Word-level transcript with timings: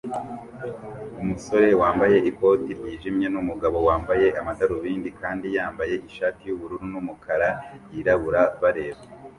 Umusore 1.21 1.67
wambaye 1.81 2.17
ikoti 2.29 2.69
ryijimye 2.79 3.27
numugabo 3.33 3.77
wambaye 3.87 4.27
amadarubindi 4.39 5.09
kandi 5.21 5.47
yambaye 5.57 5.95
ishati 6.09 6.41
yubururu 6.47 6.85
numukara 6.93 7.49
yirabura 7.93 8.41
bareba 8.61 9.01